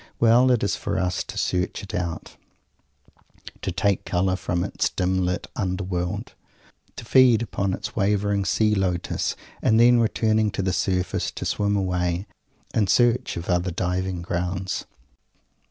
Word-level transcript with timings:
Well! 0.19 0.49
It 0.49 0.63
is 0.63 0.75
for 0.75 0.97
us 0.97 1.23
to 1.25 1.37
search 1.37 1.83
it 1.83 1.93
out; 1.93 2.35
to 3.61 3.71
take 3.71 4.03
colour 4.03 4.35
from 4.35 4.63
its 4.63 4.89
dim 4.89 5.23
lit 5.23 5.45
under 5.55 5.83
world; 5.83 6.33
to 6.95 7.05
feed 7.05 7.43
upon 7.43 7.71
its 7.75 7.95
wavering 7.95 8.43
Sea 8.43 8.73
Lotus 8.73 9.35
and 9.61 9.79
then, 9.79 9.99
returning 9.99 10.49
to 10.53 10.63
the 10.63 10.73
surface, 10.73 11.29
to 11.29 11.45
swim 11.45 11.75
away, 11.77 12.25
in 12.73 12.87
search 12.87 13.37
of 13.37 13.47
other 13.47 13.69
diving 13.69 14.23
grounds! 14.23 14.85